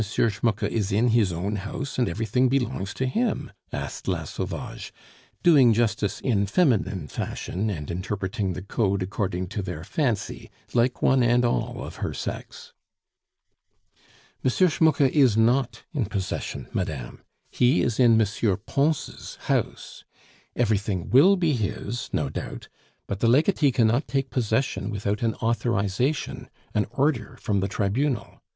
[0.03, 4.91] Schmucke is in his own house and everything belongs to him?" asked La Sauvage,
[5.43, 11.21] doing justice in feminine fashion, and interpreting the Code according to their fancy, like one
[11.21, 12.73] and all of her sex.
[14.43, 14.49] "M.
[14.49, 17.21] Schmucke is not in possession, madame;
[17.51, 18.27] he is in M.
[18.65, 20.03] Pons' house.
[20.55, 22.69] Everything will be his, no doubt;
[23.05, 28.41] but the legatee cannot take possession without an authorization an order from the Tribunal.